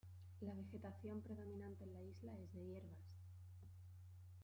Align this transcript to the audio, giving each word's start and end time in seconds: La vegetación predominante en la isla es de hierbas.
La 0.41 0.55
vegetación 0.55 1.21
predominante 1.21 1.83
en 1.83 1.93
la 1.93 2.01
isla 2.01 2.31
es 2.39 2.51
de 2.55 2.65
hierbas. 2.65 2.97